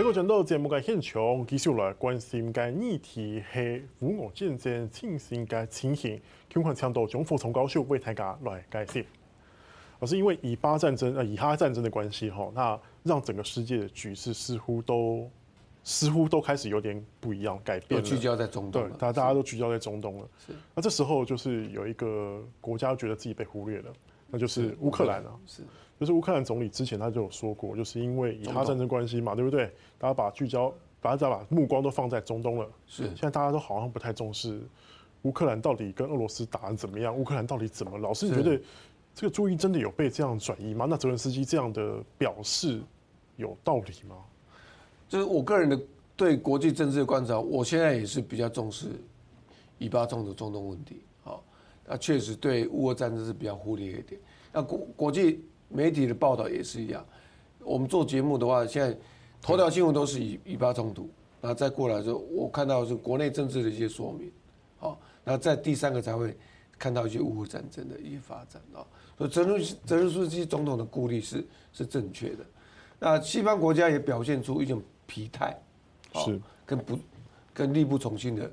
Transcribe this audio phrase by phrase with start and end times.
[0.00, 6.18] 美国转到节目嘅现场，继续来关心嘅议题系乌俄战争进行嘅情形。
[6.48, 9.06] 听看强度中副总教授为大家来解释。
[9.98, 15.30] 而是因为以巴战争、呃以哈战争的关系，哈，那让整个世界的局势似乎都
[15.84, 18.06] 似乎都开始有点不一样，改变了。
[18.08, 20.28] 聚焦在中东，对，大大家都聚焦在中东了。
[20.38, 20.54] 是。
[20.74, 23.92] 那这时候就是有一个国家觉得自己被忽略了，
[24.28, 25.38] 那就是乌克兰啊。
[25.46, 25.62] 是。
[26.00, 29.70] 就是乌克兰总理之前他就有说过，就是因为以哈战争关系嘛，对不对？
[29.98, 32.66] 大家把聚焦，大家把目光都放在中东了。
[32.86, 33.04] 是。
[33.08, 34.62] 现在大家都好像不太重视
[35.22, 37.98] 乌克兰到底跟俄罗斯打得怎么样，乌克兰到底怎么？
[37.98, 38.58] 老是觉得
[39.14, 40.86] 这个注意真的有被这样转移吗？
[40.88, 42.80] 那泽伦斯基这样的表示
[43.36, 44.16] 有道理吗？
[45.06, 45.78] 就是我个人的
[46.16, 48.86] 对国际政治的观察，我现在也是比较重视
[49.76, 51.02] 以巴冲突中东问题。
[51.22, 51.44] 好，
[51.86, 54.18] 那确实对乌俄战争是比较忽略一点。
[54.50, 55.44] 那国国际。
[55.72, 57.06] 媒体的报道也是一样，
[57.60, 58.96] 我们做节目的话，现在
[59.40, 61.08] 头条新闻都是以以巴冲突，
[61.40, 64.30] 那再过来之后，我看到是国内政治的一些说明，
[64.78, 66.36] 好，那在第三个才会
[66.76, 68.82] 看到一些乌俄战争的一些发展啊。
[69.16, 72.44] 所以泽伦泽伦斯基总统的顾虑是是正确的，
[72.98, 75.56] 那西方国家也表现出一种疲态，
[76.14, 76.98] 是跟不
[77.54, 78.50] 跟力不从心的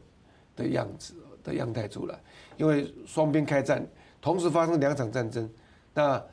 [0.55, 2.19] 的样子的样态出来，
[2.57, 3.83] 因为双边开战，
[4.21, 5.49] 同时发生两场战争，
[5.95, 6.23] 那。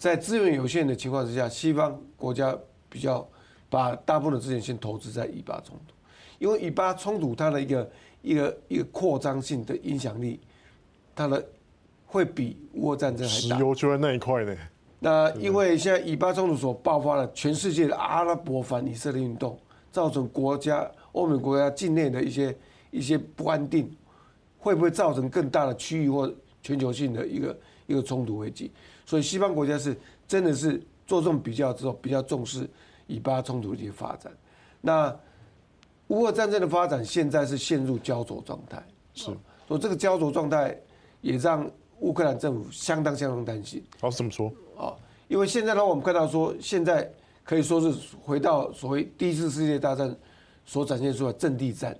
[0.00, 2.56] 在资源有限的情况之下，西方国家
[2.88, 3.28] 比较
[3.68, 5.94] 把大部分的资源先投资在以巴冲突，
[6.38, 7.90] 因为以巴冲突它的一个
[8.22, 10.40] 一个一个扩张性的影响力，
[11.14, 11.46] 它的
[12.06, 13.56] 会比乌俄战争还大。
[13.56, 14.56] 石油就在那一块呢。
[15.00, 19.58] 那因为现在以巴冲突所爆发了全世界的阿拉伯反以色列运动，
[19.92, 22.56] 造成国家欧美国家境内的一些
[22.90, 23.94] 一些不安定，
[24.56, 28.70] 会不会造成更大的区域或全球性的一个一个冲突危机？
[29.06, 29.96] 所以西方国家是
[30.28, 32.68] 真的是做这种比较之后，比较重视
[33.06, 34.32] 以巴冲突的一些发展。
[34.80, 35.14] 那
[36.08, 38.84] 乌俄战争的发展现在是陷入焦灼状态，
[39.14, 39.26] 是。
[39.68, 40.76] 所以这个焦灼状态
[41.20, 41.70] 也让
[42.00, 43.84] 乌克兰政府相当相当担心。
[44.00, 44.52] 好，怎么说？
[44.76, 44.92] 啊，
[45.28, 47.08] 因为现在呢，我们看到说，现在
[47.44, 50.16] 可以说是回到所谓第一次世界大战
[50.64, 51.96] 所展现出来阵地战，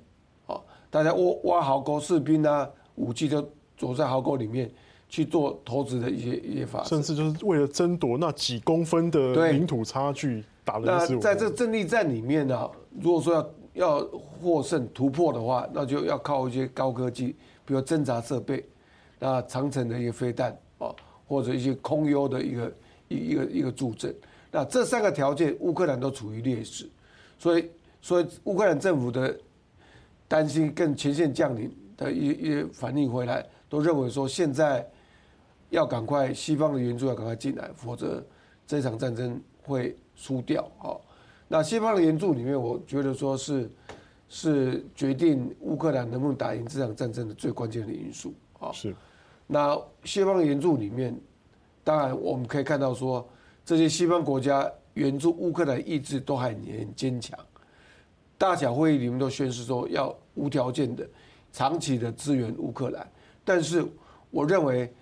[0.46, 0.60] 啊，
[0.90, 3.48] 大家挖挖壕沟，士兵啊，武器都
[3.80, 4.70] 躲在壕沟里面。
[5.12, 10.86] 去做投资的一些一些法，甚至就是为了争夺那几公分的领土差距打的。
[10.86, 12.70] 那在这个阵地战里面呢，
[13.00, 14.08] 如果说要要
[14.40, 18.64] 获胜突破的话，那就要靠一些高科技，比如侦察设备，
[19.18, 20.94] 那长城的一个飞弹啊，
[21.26, 22.72] 或者一些空优的一个
[23.08, 24.14] 一一个一个助阵。
[24.52, 26.88] 那这三个条件，乌克兰都处于劣势，
[27.36, 27.68] 所以
[28.00, 29.36] 所以乌克兰政府的
[30.28, 34.86] 担心，跟前线将领的一一些反应回来，都认为说现在。
[35.72, 38.20] 要赶快，西方的援助要赶快进来，否则
[38.66, 40.68] 这场战争会输掉。
[40.80, 40.98] 啊，
[41.46, 43.70] 那西方的援助里面，我觉得说是
[44.28, 48.34] 是决定乌克兰能不能打赢这场战争的最关键的因素。
[48.58, 48.92] 啊，是。
[49.46, 51.16] 那西方的援助里面，
[51.84, 53.24] 当然我们可以看到说，
[53.64, 57.38] 这些西方国家援助乌克兰意志都还很坚强。
[58.36, 61.08] 大小会议里面都宣示说要无条件的、
[61.52, 63.08] 长期的支援乌克兰，
[63.44, 63.84] 但是
[64.30, 64.92] 我认为。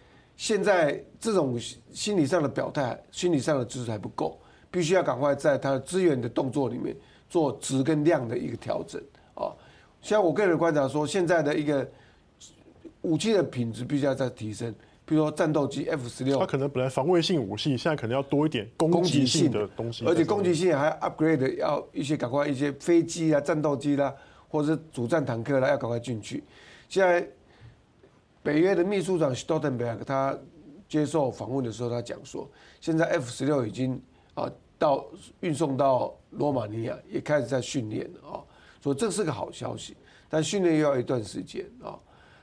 [0.41, 1.59] 现在这种
[1.91, 4.41] 心理上的表态、心理上的支持还不够，
[4.71, 6.94] 必须要赶快在他的资源的动作里面
[7.28, 9.03] 做质跟量的一个调整
[9.34, 9.50] 啊。
[10.00, 11.84] 像我个人观察说，现在的一个
[13.00, 14.72] 武器的品质必须要再提升，
[15.04, 24.15] 比如说战斗机 F 十六，它可能本来防卫性武器，现在可能要多一点攻击性的东西，而且攻击性还 upgrade 要一些赶快一些飞机啊、战斗机啦，
[24.47, 26.44] 或者是主战坦克啦，要赶快进去。
[26.88, 27.28] 现在。
[28.48, 30.34] 北约的秘书长 Stoltenberg 他
[30.88, 32.50] 接受访问的时候，他讲说，
[32.81, 34.00] 现在 F 十六已经
[34.32, 35.04] 啊到
[35.41, 38.41] 运送到罗马尼亚，也开始在训练了啊，
[38.81, 39.94] 所以这是个好消息。
[40.31, 41.94] 但训练又要一段时间啊。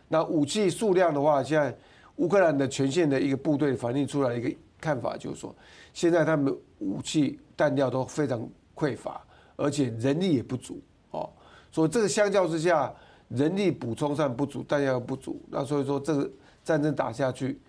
[0.07, 1.75] 那武器数量的话，现在
[2.17, 5.55] 乌克兰的前线的一个部队反映出来一个看法，就是说，
[5.91, 9.25] 现在他们武器弹药都非常匮乏，
[9.55, 10.79] 而且人力也不足
[11.09, 11.27] 啊。
[11.71, 12.93] 所以这个相较之下。
[13.29, 16.29] 人力补充上不足，弹药不足，那所以说这个
[16.63, 17.59] 战争打下去，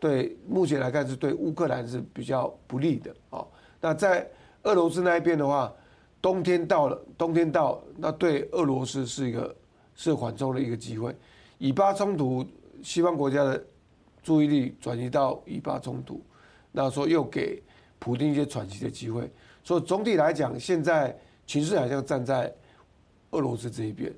[0.00, 3.44] 对目前来看是对乌克兰是比较不利的啊。
[3.80, 4.28] 那在
[4.64, 5.72] 俄罗斯那一边的话，
[6.20, 9.54] 冬天到了，冬天到，那对俄罗斯是一个
[9.94, 11.14] 是缓冲的一个机会。
[11.58, 12.44] 以巴冲突，
[12.82, 13.64] 西方国家的
[14.22, 16.20] 注意力转移到以巴冲突，
[16.72, 17.62] 那说又给
[17.98, 19.30] 普丁一些喘息的机会。
[19.62, 22.52] 所以总体来讲，现在情势好像站在
[23.30, 24.12] 俄罗斯这一边。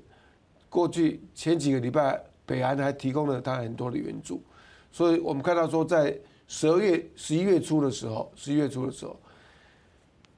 [0.77, 4.43] 过去前几个礼拜，北韩还提供了他很多的援助，
[4.91, 6.15] 所以我们看到说，在
[6.47, 9.19] 十二月、十一月初的时候，十一月初的时候，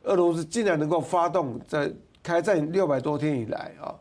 [0.03, 1.89] 俄罗斯竟然能够发动，在
[2.23, 3.93] 开开战六百多天以来啊，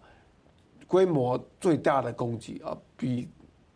[0.87, 3.29] 规模最大的攻击啊，比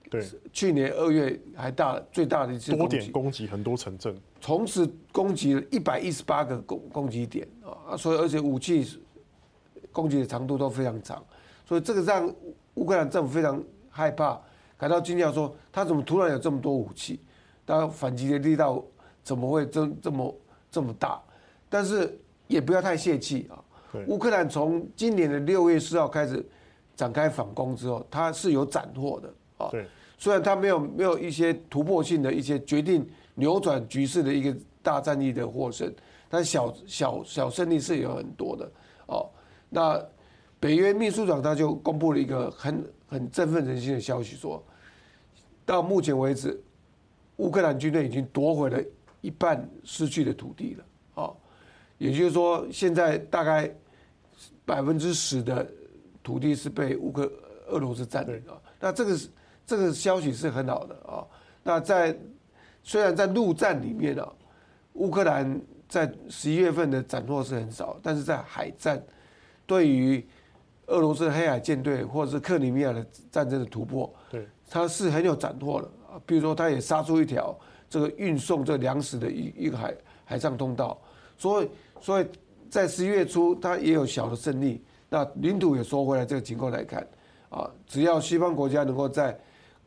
[0.08, 0.24] 对。
[0.52, 9.00] 去年二月还大，最大的一次多点攻击很多城镇，同时攻击了一百一十八个攻攻击点啊，所以而且武器
[9.90, 11.24] 攻击的长度都非常长，
[11.64, 12.32] 所以这个让
[12.74, 14.40] 乌克兰政府非常害怕，
[14.76, 17.20] 感到惊讶，说他怎么突然有这么多武器，
[17.66, 18.82] 他反击的力道
[19.22, 20.34] 怎么会这这么
[20.70, 21.20] 这么大？
[21.68, 22.18] 但是
[22.48, 23.62] 也不要太泄气啊。
[24.06, 26.44] 乌克兰从今年的六月四号开始
[26.96, 29.68] 展开反攻之后，他是有斩获的啊。
[29.70, 29.86] 对。
[30.18, 33.04] 虽然他没有没有一些突破性的一些决定
[33.34, 35.92] 扭转局势的一个大战役的获胜，
[36.28, 38.70] 但小小小胜利是有很多的
[39.06, 39.28] 哦。
[39.68, 40.00] 那
[40.62, 44.64] 北约秘书长他就公布了一个很很振奋人心的消息，说
[45.66, 46.62] 到目前为止，
[47.38, 48.80] 乌克兰军队已经夺回了
[49.20, 50.84] 一半失去的土地了。
[51.14, 51.36] 哦，
[51.98, 53.68] 也就是说，现在大概
[54.64, 55.68] 百分之十的
[56.22, 57.28] 土地是被乌克
[57.66, 58.62] 俄罗斯占领了。
[58.78, 59.18] 那这个。
[59.64, 61.24] 这个消息是很好的啊。
[61.62, 62.14] 那在
[62.82, 64.30] 虽然在陆战里面啊，
[64.94, 69.00] 乌克兰在十一月份的斩获是很少，但是在海战，
[69.64, 70.22] 对于
[70.86, 76.20] 俄罗斯黑海舰队或者是克里米亚的战争的突破，对，它是很有斩获的啊。
[76.26, 77.56] 比如说，它也杀出一条
[77.88, 79.94] 这个运送这粮食的一一个海
[80.24, 80.98] 海上通道，
[81.38, 81.68] 所以
[82.00, 82.26] 所以
[82.68, 86.26] 在十一月初，它也有小的胜利，那领土也收回来。
[86.26, 87.06] 这个情况来看
[87.48, 89.38] 啊，只要西方国家能够在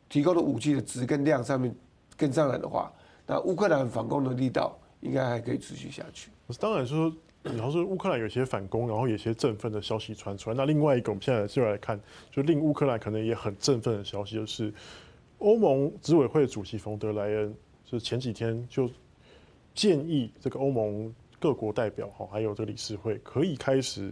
[0.08, 1.74] 提供的武器的值跟量上面
[2.16, 2.92] 跟上来的话，
[3.26, 6.30] 那乌克兰反攻的力道应该还可以持续下去。
[6.60, 7.12] 当然说，
[7.54, 10.56] 然后是乌克兰有些反攻，然后有些振奋的消息传出来。
[10.56, 12.00] 那另外一个，我们现在就来看，
[12.30, 14.72] 就令乌克兰可能也很振奋的消息，就是
[15.38, 17.54] 欧盟执委会主席冯德莱恩，
[17.84, 18.90] 就是前几天就
[19.74, 24.10] 建议这个欧盟各国代表哈，还有这个理事会可以开始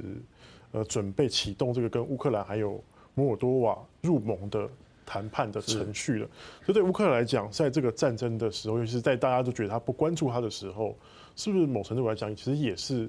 [0.72, 2.82] 呃准备启动这个跟乌克兰还有
[3.14, 4.68] 摩尔多瓦入盟的。
[5.06, 6.26] 谈判的程序了，
[6.64, 10.96] 所以对乌克兰来讲，在这个战争的时候，尤其是在大家都觉得他不关注他的时候，
[11.36, 13.06] 是不是某程度来讲，其实也是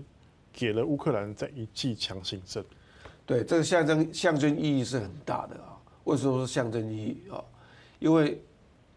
[0.56, 2.64] 给了乌克兰在一剂强心针？
[3.26, 5.76] 对，这个象征象征意义是很大的啊。
[6.06, 7.44] 为什么是象征意义啊？
[8.00, 8.42] 因为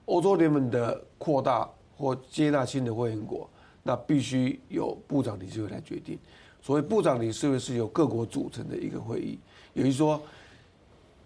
[0.05, 3.51] 欧洲联盟的扩大或接纳新的会员国，
[3.83, 6.17] 那必须由部长理事会来决定。
[6.63, 9.39] 所谓部长理事会是由各国组成的一个会议，
[9.75, 10.23] 也就是说。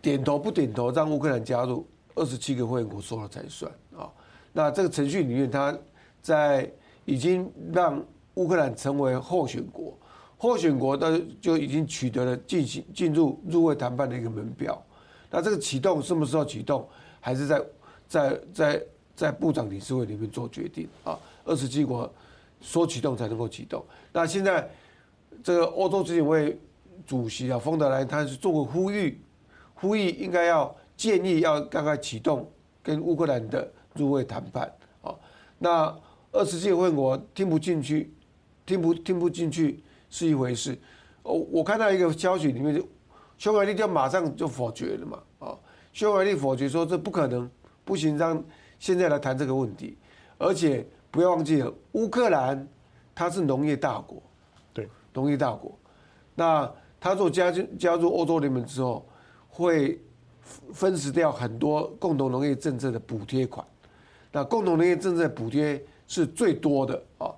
[0.00, 1.86] 点头不点头，让乌克兰加入
[2.16, 4.10] 二十七个会员国说了才算啊。
[4.52, 5.72] 那这个程序里面，他
[6.20, 6.68] 在
[7.04, 9.96] 已经让乌克兰成为候选国，
[10.42, 14.80] 候选国的就已经取得了进行进入入会谈判的一个门票。
[15.30, 16.84] 那这个启动什么时候启动，
[17.20, 17.64] 还是在
[18.08, 18.82] 在在
[19.14, 21.16] 在部长理事会里面做决定啊。
[21.44, 22.12] 二十七国
[22.60, 23.84] 说启动才能够启动。
[24.12, 24.68] 那现在
[25.44, 26.60] 这个欧洲执委会
[27.06, 29.20] 主席啊，冯德莱他是做过呼吁。
[29.74, 32.50] 呼吁应该要建议要赶快启动
[32.82, 34.72] 跟乌克兰的入会谈判
[35.02, 35.14] 啊。
[35.60, 35.96] 那
[36.32, 38.12] 二十七个会国听不进去，
[38.66, 39.80] 听不听不进去
[40.12, 40.78] 是一回事。
[41.24, 42.88] 哦，我看到一个消息里面，就
[43.36, 45.58] 匈牙利就马上就否决了嘛啊。
[45.92, 47.50] 匈牙利否决说这不可能，
[47.84, 48.40] 不行，让
[48.78, 49.98] 现在来谈这个问题。
[50.38, 52.68] 而且不要忘记了，乌克兰
[53.12, 54.22] 它是农业大国，
[54.72, 55.76] 对，农业大国。
[56.34, 56.70] 那
[57.00, 59.04] 它做加进加入欧洲联盟之后。
[59.54, 60.00] 会
[60.72, 63.62] 分食掉很多共同农业政策的补贴款，
[64.32, 67.31] 那共同农业政策补贴是最多的啊。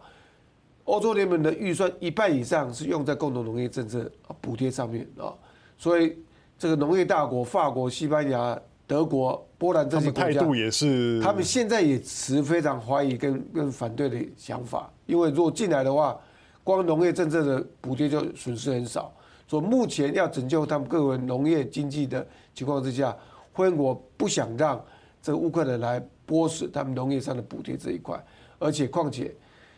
[0.84, 4.10] 欧洲联盟的预算一半以上是用在共同农业政策
[4.40, 5.32] 补贴上面啊，
[5.78, 6.16] 所以
[6.58, 16.18] 这个农业大国法国、西班牙、德国、波兰这些国家，态度也是，他们现在也持非常怀疑跟跟反对的想法，因为如果进来的话，
[16.62, 19.12] 光农业政策的补贴就损失很少。
[19.46, 23.14] 所以目前要拯救他们各国农业经济的情况之下，
[23.52, 24.82] 会员国不想让
[25.22, 28.22] 这个乌克兰来剥蚀他们农业上的补贴这一块，
[28.58, 29.34] 而且况且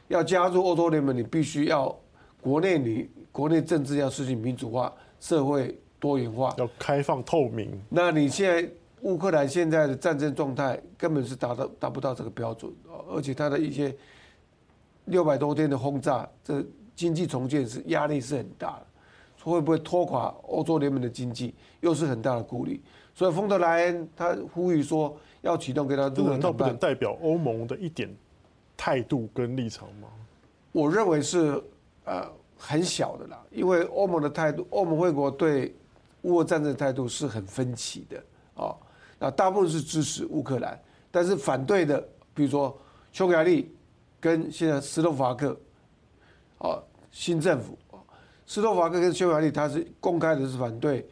[0.09, 1.95] 要加入欧洲联盟，你必须要
[2.41, 7.81] 国内你国内政治要实行民主化，社会多元化，要开放透明。
[7.89, 8.69] 那你现在
[9.03, 12.73] 乌克兰现在的战争状态根本是达到达不到这个标准，
[13.11, 13.95] 而且它的一些
[15.07, 18.87] 六百多天的轰炸，这经济重建是压力是很大的。
[19.39, 22.83] 会不会拖垮欧洲联盟的经济，又是很大的顾虑。
[23.15, 26.31] 所以冯德莱恩他呼吁说要启动跟他入会谈判。
[26.31, 28.13] 难道不能代表欧盟的一点
[28.77, 30.09] 态度跟立场吗？
[30.73, 31.63] 我认为是
[32.05, 35.75] 呃很小的啦，因为欧盟的态度，欧盟会国对
[36.23, 38.23] 乌俄战争态度是很分歧的
[38.63, 38.77] 啊。
[39.19, 40.79] 那大部分是支持乌克兰，
[41.11, 42.79] 但是反对的，比如说
[43.13, 43.75] 匈牙利
[44.21, 45.59] 跟现在斯洛伐克
[46.59, 46.79] 啊
[47.11, 47.97] 新政府啊。
[48.45, 51.09] 斯洛伐克跟匈牙利，他是公开的是反对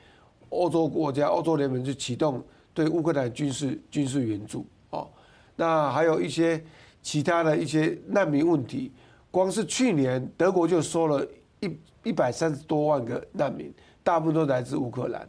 [0.51, 2.45] 欧洲国家、欧洲联盟去启动
[2.75, 5.09] 对乌克兰军事军事援助哦。
[5.57, 6.63] 那还有一些
[7.05, 8.91] 其他的一些难民问题，
[9.31, 11.25] 光是去年德国就收了
[11.61, 15.29] 一一百三十多万个难民，大部分都来自乌克兰，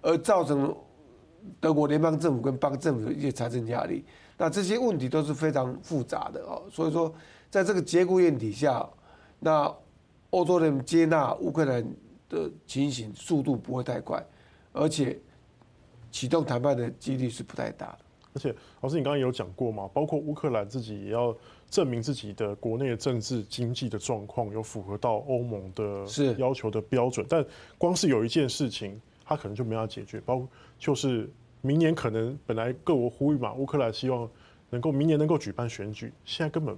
[0.00, 0.72] 而造成
[1.58, 4.04] 德国联邦政府跟邦政府的一些财政压力。
[4.38, 7.12] 那这些问题都是非常复杂的哦，所以说
[7.50, 8.88] 在这个节骨眼底下，
[9.40, 9.70] 那
[10.30, 11.84] 欧洲人接纳乌克兰
[12.28, 14.24] 的情形速度不会太快，
[14.72, 15.18] 而且
[16.12, 17.98] 启动谈判的几率是不太大的。
[18.34, 21.36] 而且老师，你刚刚也有讲过嘛，包括乌克兰自己也要
[21.68, 27.44] 证明自己的国内的政治经济的状况有符合到欧盟的要求的标准，但
[27.78, 31.30] 光是有一件事情，他可能就没法解决，包括就是。
[31.62, 34.26] 明年可能本来各国呼吁嘛，乌克兰希望
[34.70, 36.74] 能够明年能够举办选举，现在根本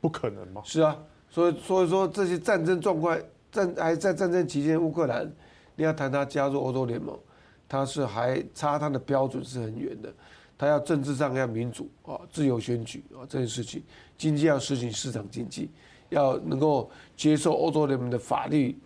[0.00, 0.62] 不可能嘛。
[0.64, 0.96] 是啊，
[1.28, 3.18] 所以所以说这些战争状况，
[3.50, 5.28] 战还在战争期间，乌克兰
[5.74, 7.18] 你要谈他加入欧洲联盟，
[7.68, 10.14] 他是还差他的标准是很远的。
[10.62, 13.82] 他要政治上要民主啊，自由选举啊这件事情，
[14.16, 15.68] 经济要实行市场经济，
[16.08, 18.78] 要能够接受欧洲联盟的法律，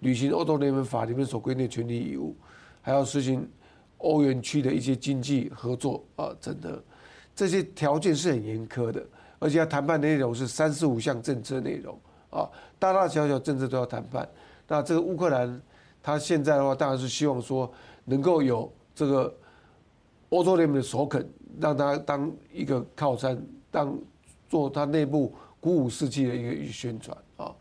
[0.00, 2.34] 履行欧洲联盟法里面所规定的权利义务，
[2.80, 3.46] 还要实行。
[3.98, 6.82] 欧元区的一些经济合作啊，整个
[7.36, 9.06] 这些条件是很严苛的，
[9.38, 11.96] 而且要谈判内容是三十五项政策内容
[12.30, 12.48] 啊，
[12.80, 14.26] 大大小小政策都要谈判。
[14.66, 15.62] 那这个乌克兰，
[16.02, 17.70] 他现在的话当然是希望说
[18.06, 19.32] 能够有这个
[20.32, 21.28] 欧洲联盟的首肯，
[21.60, 23.96] 让他当一个靠山，当
[24.48, 27.54] 做他内部鼓舞士气的一个宣传啊。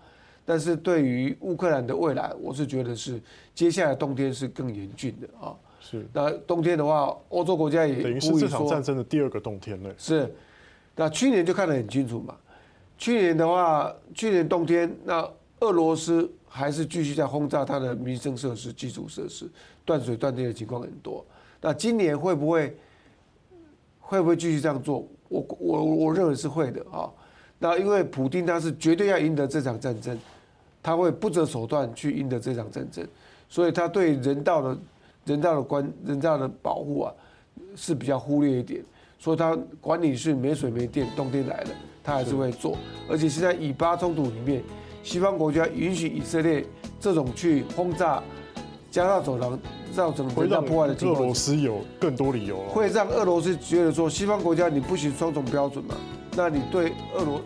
[0.45, 3.21] 但是对于乌克兰的未来，我是觉得是
[3.53, 5.53] 接下来冬天是更严峻的啊。
[5.81, 9.93] 是，那冬天的话，欧洲国家也等于是这场战争的第二个冬天了。
[9.97, 10.33] 是，
[10.95, 12.37] 那去年就看得很清楚嘛。
[12.97, 19.49] 去年的话，去年冬天，那俄罗斯还是继续在轰炸它的民生设施、基础设施，
[19.83, 21.25] 断水断电的情况很多。
[21.61, 22.75] 那今年会不会
[23.99, 25.07] 会不会继续这样做？
[25.29, 27.09] 我我我认为是会的啊。
[27.59, 30.17] 那因为普丁他是绝对要赢得这场战争，
[30.81, 33.07] 他会不择手段去赢得这场战争，
[33.47, 34.77] 所以他对人道的。
[35.23, 37.13] 人道的关人道的保护啊，
[37.75, 38.83] 是比较忽略一点，
[39.19, 41.69] 所以他管理是没水没电，冬天来了，
[42.03, 42.75] 他还是会做。
[43.07, 44.63] 而且是在以巴冲突里面，
[45.03, 46.65] 西方国家允许以色列
[46.99, 48.21] 这种去轰炸
[48.89, 49.59] 加沙走廊，
[49.91, 55.95] 造成人道破坏的情况，俄罗斯有更多理由，会让俄罗斯觉得说，西方国家你不行双重标准嘛？
[56.35, 57.41] 那你对俄罗